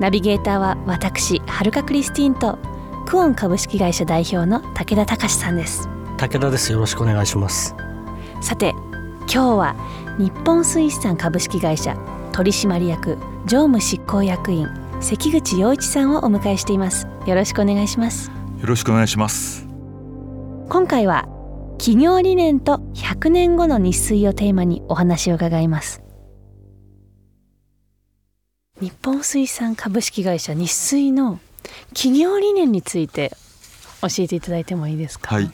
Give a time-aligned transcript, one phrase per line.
[0.00, 2.58] ナビゲーターは私はるかクリスティンと
[3.06, 5.88] クオン株式会社代表の武田隆さんです。
[6.18, 6.72] 武田です。
[6.72, 7.74] よろしくお願いします。
[8.40, 8.70] さて
[9.20, 9.76] 今日は
[10.18, 11.96] 日本水産株式会社
[12.32, 14.68] 取締役常務執行役員
[15.00, 17.06] 関口洋一さんをお迎えしています。
[17.26, 18.30] よろしくお願いします。
[18.60, 19.66] よろしくお願いします。
[20.68, 21.28] 今回は
[21.78, 26.01] 企業理念と100年後の日水をテーマにお話を伺います
[28.82, 31.38] 日本水産株式会社日水の
[31.94, 33.30] 企業理念について
[34.00, 35.32] 教えていただいてもいいですか？
[35.32, 35.52] はい。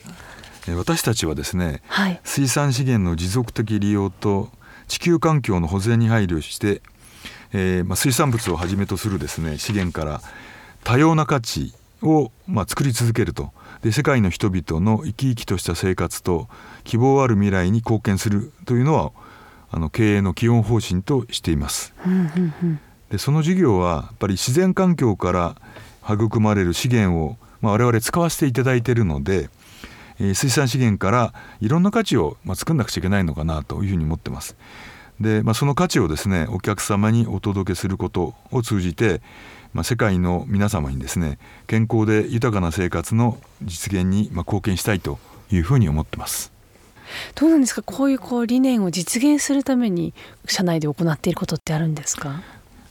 [0.67, 2.19] えー私たちはですねはい。
[2.23, 4.49] 水産資源の持続的利用と
[4.87, 6.81] 地球環境の保全に配慮して、
[7.53, 10.21] えーまあ、水産物をはじめとするですね資源から
[10.83, 13.51] 多様な価値を、まあ、作り続けると。
[13.83, 16.47] で世界の人々の生き生きとした生活と
[16.83, 19.11] 希望ある未来に貢献するというのは
[19.69, 21.93] あの経営の基本方針としています。
[22.03, 25.55] うんうんうんでその事業はやっぱり自然環境から
[26.03, 29.49] 育まれる資源を、まあ、我々使わせていただいているので、
[30.19, 34.55] えー水産資源からいろんな価値を、まあ、作んなくちゃいけないのかなというふうに思ってます。
[35.19, 39.21] で、まあ、その価値をですねお客様にお届けすることを通じて、
[39.73, 45.19] まあ、世界の皆様にですね健康で豊かな生活の実現に、まあ、貢献したいと
[45.51, 46.51] いうふうに思ってます。
[47.35, 47.81] どうなんですか？
[47.81, 50.13] こういうこう理念を実現するために
[50.45, 52.43] 社内で行っていることってあるんですか？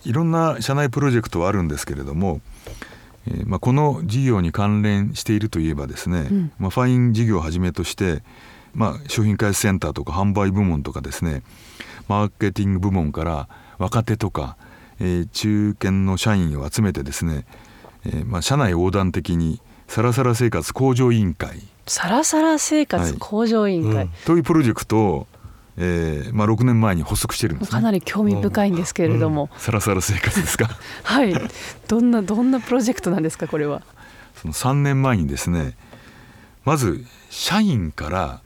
[0.08, 2.40] いろんな社内プロジェクトはあるんですけれども、
[3.26, 6.52] えーまあ、この事業に関連しているといえばですね、ん。
[6.58, 8.22] まあ、ファイン事業をはじめとして、
[8.74, 11.42] まあ、商品開発センターとか販売部門とかですね
[12.08, 14.56] マーケティング部門から若手とか、
[14.98, 17.44] えー中堅の社員を集めてですね、
[18.06, 21.60] えーまあ、社内横断的にサラサラ生活向上委員会。
[21.86, 25.26] サラサラ生活はい向上委員会、うんというプロジェクトを、
[25.80, 27.72] えーまあ、6年前に発足してるんですね。
[27.72, 30.68] かなり興味深いんですけれども、サラサラ生活ですか？
[31.04, 31.32] はい。
[31.86, 33.82] どんなどんなプロジェクトなんですかこれは、
[34.34, 35.74] その3年前にですね
[36.64, 38.40] まず社員から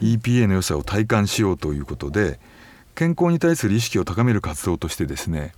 [0.00, 2.38] EPA の良さを体感しようということで
[2.94, 5.52] 健康に対する意識を高める活動としてですね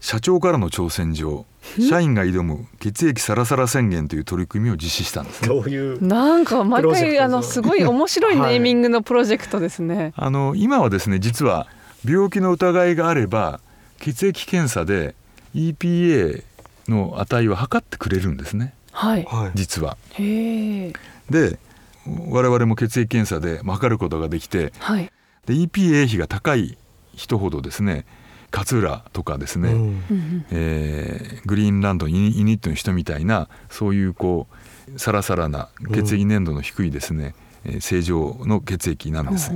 [0.00, 1.44] 社長からの挑戦状
[1.88, 5.48] 社員が挑む血液サラサラ宣言という取り組みを実施したんですね。
[5.48, 11.66] どういうなんか毎回あのすごい面白いネーミングのプロジェクトですね、あの今はですね実は
[12.04, 13.60] 病気の疑いがあれば
[13.98, 15.14] 血液検査で
[15.54, 16.44] EPA
[16.88, 18.74] の値を測ってくれるんですね。
[18.92, 19.24] はい。
[19.24, 19.50] はい。
[19.54, 19.96] 実は。
[20.12, 20.92] へえ
[21.28, 21.58] で
[22.06, 25.10] 我々も血液検査で測ることができてはい。
[25.46, 26.78] で EPA 比が高い
[27.14, 28.06] 人ほどですね
[28.52, 29.78] 勝浦とかですね、うん。
[29.78, 34.46] うんうんえーグリーンランドイニットの人みたいなそういうこ
[34.94, 39.52] うサラサラな血液粘度の低いですね、えー正常の血液なんです。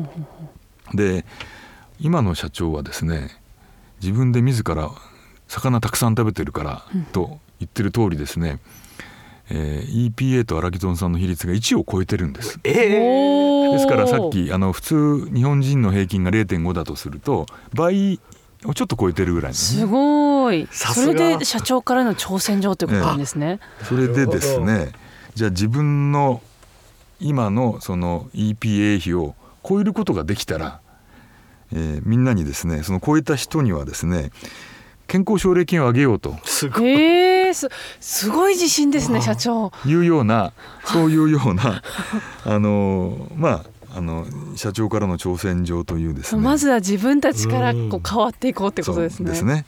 [0.95, 1.25] で
[2.01, 3.31] 今の社長はですね
[4.03, 4.91] 自分で自ら
[5.49, 8.59] 魚たくさん食べてるからと言ってる通りですね、
[9.51, 12.59] えー EPA とアラキドン酸の比率が1を超えてるんです。
[12.65, 13.73] えおー。
[13.73, 18.21] ですからさっきあの普通日本人の平均が0.5だとすると倍
[18.65, 19.55] をちょっと超えてるぐらいね。
[19.55, 20.69] すごい。
[20.71, 24.93] それで社長からの挑戦状ということなんですね、それでですなね
[25.35, 26.43] じゃあ自分の
[27.21, 29.35] 今のその EPA 比を
[29.67, 30.81] 超えることができたら、
[31.73, 34.31] えーみんなにですねその超えた人にはですね
[35.07, 36.37] 健康奨励金をあげようと。
[36.45, 36.89] すごい。
[36.89, 37.69] へえす
[38.01, 39.71] すごい自信ですね社長。
[39.85, 40.53] いうような
[40.85, 41.83] そういうような
[42.47, 44.27] あのまああの
[44.57, 46.43] 社長からの挑戦状というですね。
[46.43, 49.31] まずは自分たちからこう変わっていこうってことですね。
[49.31, 49.67] ですね。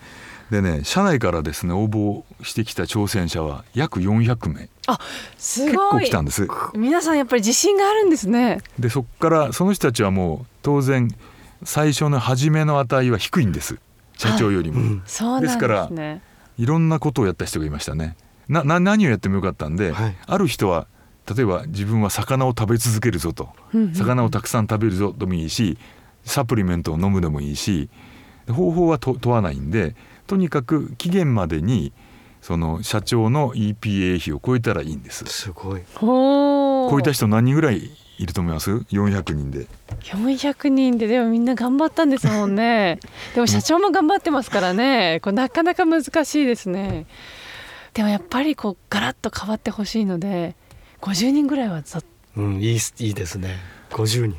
[0.51, 4.69] でね社内からですね応募してきた挑戦者は約400名。
[5.39, 6.49] す結構ごい来たんです。
[6.75, 8.61] 皆さんやっぱり自信があるんですね。
[8.79, 11.15] でそこからその人たちはもう当然
[11.65, 13.79] 最初の初めの値は低いんです。
[14.17, 15.03] 社長よりも、うん。
[15.07, 16.23] そうなんですですからね。
[16.57, 18.17] いろんなことをやった人がいましたね。
[18.49, 20.17] なな何をやってもよかったんで、はい。
[20.27, 20.87] ある人は
[21.33, 23.49] 例えば自分は魚を食べ続けるぞと。
[23.73, 25.79] うんうん魚をたくさん食べるぞでもいいし
[26.25, 27.89] サプリメントを飲むでもいいし
[28.49, 29.95] 方法はと問わないんで
[30.27, 31.93] とにかく期限までに
[32.45, 35.25] その社長の EPA 比を超えたらいいんです。
[35.25, 35.83] すごい。
[35.99, 39.67] 超えた人何人ぐらいいると思います？400人で。
[40.03, 42.99] 400人ででもみんな頑張ったんですもんね。
[43.35, 45.21] でも社長も頑張ってますからね。
[45.23, 47.07] これなかなか難しいですね。
[47.95, 50.55] でもやっぱりこうガラッと変わってほしいので
[51.05, 52.03] 50人ぐらいはざっ
[52.37, 53.57] うん、いいすいいですね。
[53.91, 54.37] 50人。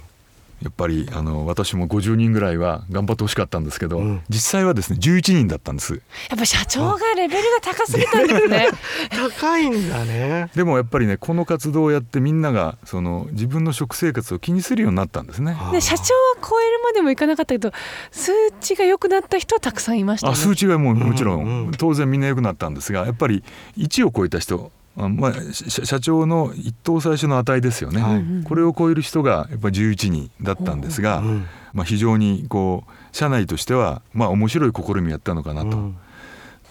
[0.61, 4.23] やっぱりあの私も50人ぐらいは頑張ってほしかったんですけど、うん。
[4.29, 5.93] 実際はですね11人だったんです。
[5.93, 5.99] や
[6.35, 8.67] っぱ社長がレベルが高すぎたんですね。
[9.11, 10.49] 高いんだね。
[10.55, 15.55] でもやっぱりねこの活動をやってみんながその自分の食生活を気にするようになったんですね。
[15.71, 16.03] で社長は
[16.41, 17.71] 超えるまでもいかなかったけど
[18.11, 20.33] 数値が良くなった人はたくさんいましたね。
[20.33, 21.69] あ数値はもうもちろうんうん。
[21.69, 23.43] ん当然みんな良くなったんですがやっぱり
[23.77, 28.43] 1を超えた人あまあ、社社長の一等最初の値ですよね、はい。
[28.45, 35.97] これを超える人がやっぱり11人だったんですが、うんまあ、非常にこう社内としてはまあ面白い試みやったのかなと、うん。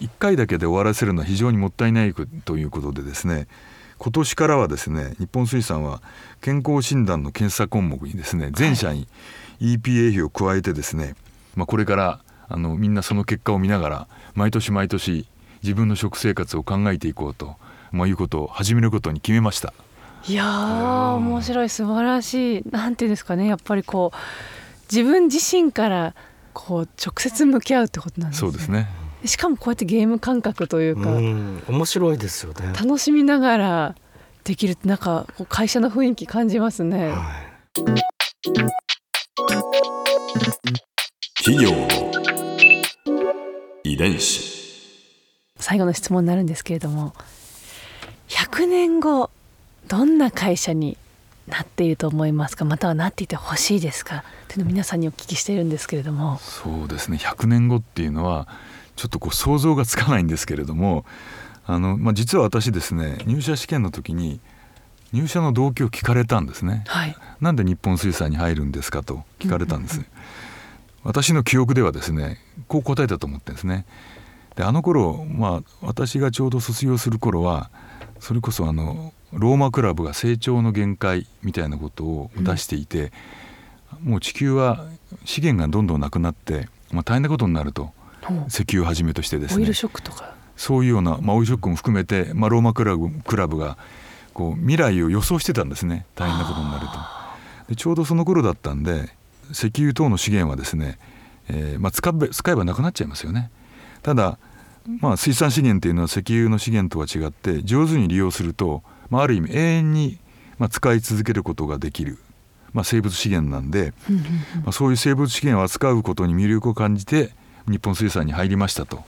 [0.01, 2.13] 1回だけで終わらせるのは非常にもったいない
[2.45, 3.47] ということでですね
[3.97, 6.01] 今年からはですね日本水産は
[6.41, 9.07] 健康診断の検査項目にですね全社に
[9.61, 11.15] EPA 費を加えてですね、
[11.55, 12.19] まあ、これから
[12.49, 15.27] あのみんなその結果を見ながら毎年毎年
[15.63, 17.55] 自分の食生活を考えていこうと、
[17.95, 19.73] まあ、いうことを始めることに決めました。
[20.27, 21.69] いやー面白い。
[21.69, 22.63] 素晴らしい。
[22.69, 23.47] なんていうんですかね。
[23.47, 24.17] やっぱりこう
[24.93, 26.15] 自分自身から
[26.53, 28.51] こう直接向き合うってことなんですね。
[28.51, 28.87] そうですね。
[29.23, 32.73] しかもこうやってゲーム感覚というか、うん、面白いですよね。
[32.77, 33.95] 楽しみながら
[34.43, 37.09] できるってなんかこう会社の雰囲気感じますね。
[37.09, 37.15] はい。
[41.43, 41.71] 企業。
[41.71, 41.87] の
[43.83, 44.55] 遺伝子。
[45.57, 47.13] 最後の質問になるんですけれども
[48.55, 49.31] 100年後
[49.89, 50.97] どんな会社に
[51.45, 52.63] なっていると思いますか？
[52.63, 54.23] またはなっていてほしいですか？
[54.47, 58.47] というのを皆さんにお聞きしているんですけれどもそうですね100年後っていうのは
[58.95, 61.03] ちょっとこう想像がつかないんですけれども
[61.65, 64.39] あの、まあ、実は私ですね入社試験の時に
[65.11, 66.85] 入社の動機を聞かれたんですね。
[66.87, 70.01] はいなんで日本水産に入るんですかと聞かれたんです。
[71.03, 72.37] 私の記憶ではですね
[72.69, 73.85] こう答えたと思ってるんですね。
[74.55, 77.69] であの頃まあ私がちょうど卒業する頃は
[78.19, 83.11] それこそあのローマクラブが成長の限界みたいなことを出していて、
[84.03, 84.85] もう地球は
[85.25, 87.91] 資源がどんどんなくなって、まあ、大変なことになると
[88.21, 89.61] ほう石油をはじめとしてですね。
[89.61, 90.33] オイルショックとか。
[90.55, 93.77] そういうような、まあ、オイルショックも含めて、まあ、ローマクラブクラブが
[94.33, 96.05] こう未来を予想してたんですね。
[96.15, 96.93] 大変なことになると。
[97.69, 99.09] でちょうどその頃だったんで
[99.51, 100.97] 石油等の資源はですね、
[101.49, 103.51] えーまあ、使え使えばなくなっちゃいますよね。
[104.01, 104.37] ただ、
[104.99, 110.19] まあ、水産資源っていうのは石油の資源とは違って上手に利用すると、まあ、ある意味永遠に、
[110.57, 112.19] まあ、使い続けることができる、
[112.73, 113.93] まあ、生物資源なんで、
[114.63, 117.31] まあ、そういう生物資源を扱うことに魅力を感じて
[117.67, 119.03] 日本水産に入りましたと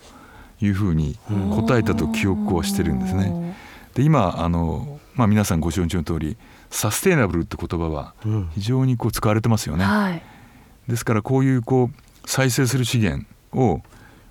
[0.61, 1.17] いうふうに
[1.55, 3.55] 答えたと記憶をしてるんですね。
[3.93, 6.37] で今あの、まあ、皆さんご承知の通り
[6.69, 9.85] サステイナブルって言葉はうん非常にこう使われてますよね。
[9.85, 10.21] はい
[10.87, 13.81] ですからこういうこう再生する資源を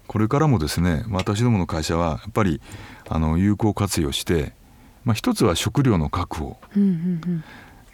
[0.07, 2.61] これからもですね私どもの会社はやっぱり
[3.09, 4.53] あの有効活用して、
[5.05, 6.57] まあ、一つは食料の確保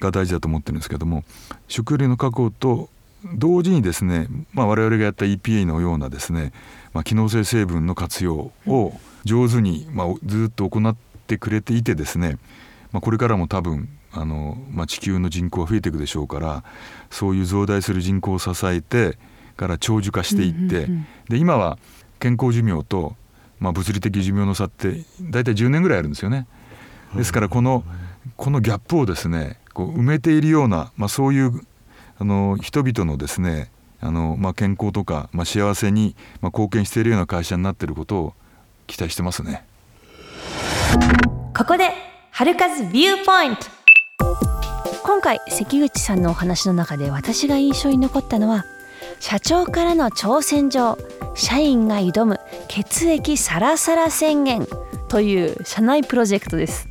[0.00, 1.24] が大事だと思ってるんですけども
[1.68, 2.90] 食料の確保と
[3.34, 6.52] 同時にですね、まあ、我々がやった EPA のようなですね、
[6.92, 12.38] まあ、機能性成分の活用を上手に、まあ、ずっと行ってくれていてですね、
[12.90, 16.64] まあ、これからも多分あの、まあ、地球の人口は増えていくでしょうから
[17.10, 19.18] そういう増大する人口を支えて
[19.56, 21.78] から長寿化していって、うんうんうんで今は
[22.20, 23.16] 健康寿命と、
[23.58, 26.46] まあ、物理的寿命の差って大体10年ぐらいあるんですよね。
[27.16, 27.84] ですからこの
[28.36, 31.62] このギャップをですねこう埋めているような、まあ、そういう
[32.18, 38.34] あの人々のですねあの、まあ、健康とか、まあ、幸せに、まあ、貢献しているような会社になっていることを
[38.86, 39.64] 期待してますね。
[41.56, 41.90] ここで
[42.30, 43.66] 春風ビューポイント
[45.02, 48.64] 今回関口さんのお話の中で私が印象に残ったのは
[49.22, 50.98] 社長からの挑戦状
[51.36, 54.66] 社員が挑む血液サラサラ宣言
[55.06, 56.88] という社内プロジェクトです。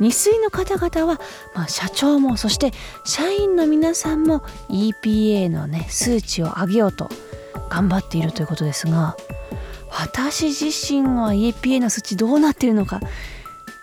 [0.00, 1.20] 日水の方々は、
[1.54, 2.72] まあ、社長もそして
[3.04, 7.08] 社員の皆さんも EPA のね数値を上げようと
[7.70, 9.16] 頑張っているということですが
[9.90, 12.98] 私自身は EPA の数値どうなっているのか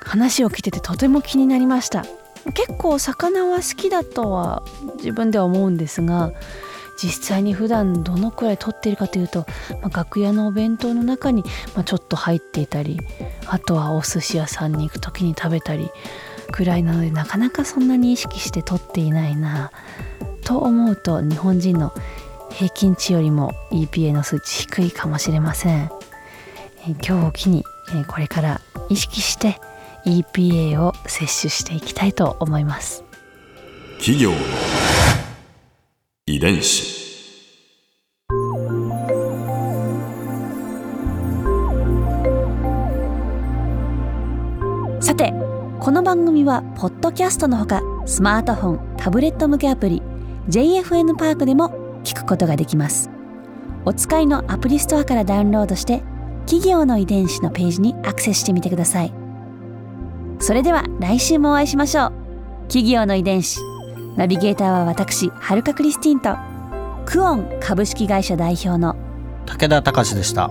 [0.01, 2.05] 話を聞いててとても気になりました。
[2.53, 4.63] 結構魚は好きだとは
[4.97, 6.33] 自分では思うんですが
[6.97, 9.45] 実際に普段どのくらい取っているかというと、
[9.81, 12.99] まあ楽屋のお弁当の中に、ちょっと入っていたり
[13.47, 15.89] あとはお寿司屋さんに行く時に食べたり
[16.51, 19.71] くらいなのでなかなかそんなに意識して取っていないな
[20.43, 21.93] と思うと日本人の
[22.51, 25.89] 平均値よりも EPA の数値低いかもしれません。
[26.85, 27.63] 今日を機に、
[28.07, 29.59] これから意識して
[30.05, 33.03] EPA を摂取していきたいと思います
[33.99, 34.31] 企業
[36.41, 36.99] 伝子。
[44.99, 45.31] さて
[45.79, 50.01] この番組はポッドキャストのほかスマートフォンタブレット向けアプリ
[50.49, 53.11] JFN パークでも聞くことができます。
[53.85, 56.01] お使いのアプリストアからダウンロードして
[56.47, 59.13] 企業の遺伝子のページにアクセスしてみてください。
[60.39, 62.13] それでは来週もお会いしましょう。
[62.63, 63.59] 企業の遺伝子。
[64.15, 66.37] ナビゲーターは私はるかクリスティンと
[67.05, 68.95] クオン株式会社代表の
[69.45, 70.49] 武田隆でした。